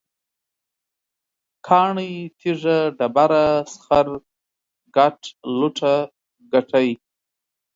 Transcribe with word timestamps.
کاڼی، 1.67 2.11
تیږه، 2.39 2.77
ډبره، 2.97 3.45
سخر، 3.71 4.07
ګټ، 4.95 5.19
لوټه، 5.57 5.95
ګټی 6.53 6.89